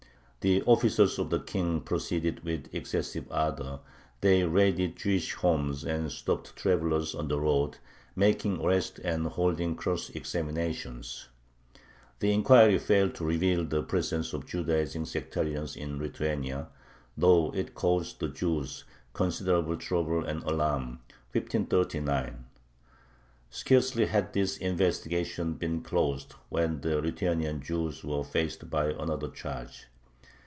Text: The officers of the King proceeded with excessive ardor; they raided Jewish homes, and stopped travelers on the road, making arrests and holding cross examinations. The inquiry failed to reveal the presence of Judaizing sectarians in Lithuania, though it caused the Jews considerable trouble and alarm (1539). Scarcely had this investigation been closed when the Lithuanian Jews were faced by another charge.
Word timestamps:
The 0.43 0.63
officers 0.63 1.19
of 1.19 1.29
the 1.29 1.39
King 1.41 1.81
proceeded 1.81 2.43
with 2.43 2.73
excessive 2.73 3.25
ardor; 3.29 3.77
they 4.21 4.43
raided 4.43 4.95
Jewish 4.95 5.35
homes, 5.35 5.83
and 5.83 6.11
stopped 6.11 6.55
travelers 6.55 7.13
on 7.13 7.27
the 7.27 7.39
road, 7.39 7.77
making 8.15 8.59
arrests 8.59 8.97
and 9.03 9.27
holding 9.27 9.75
cross 9.75 10.09
examinations. 10.09 11.27
The 12.21 12.33
inquiry 12.33 12.79
failed 12.79 13.13
to 13.17 13.23
reveal 13.23 13.63
the 13.63 13.83
presence 13.83 14.33
of 14.33 14.47
Judaizing 14.47 15.05
sectarians 15.05 15.75
in 15.75 15.99
Lithuania, 15.99 16.69
though 17.15 17.51
it 17.53 17.75
caused 17.75 18.19
the 18.19 18.29
Jews 18.29 18.83
considerable 19.13 19.77
trouble 19.77 20.25
and 20.25 20.41
alarm 20.41 21.01
(1539). 21.33 22.45
Scarcely 23.51 24.07
had 24.07 24.33
this 24.33 24.57
investigation 24.57 25.53
been 25.53 25.83
closed 25.83 26.33
when 26.49 26.81
the 26.81 26.99
Lithuanian 26.99 27.61
Jews 27.61 28.03
were 28.03 28.23
faced 28.23 28.71
by 28.71 28.87
another 28.87 29.27
charge. 29.29 29.85